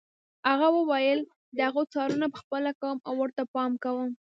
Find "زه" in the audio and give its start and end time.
1.55-1.55